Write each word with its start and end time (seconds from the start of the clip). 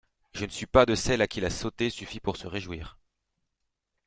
Je 0.33 0.45
ne 0.45 0.49
suis 0.49 0.65
pas 0.65 0.87
de 0.87 0.95
celles 0.95 1.21
à 1.21 1.27
qui 1.27 1.41
la 1.41 1.51
sauté 1.51 1.91
suffit 1.91 2.19
pour 2.19 2.35
se 2.35 2.47
réjouir. 2.47 2.97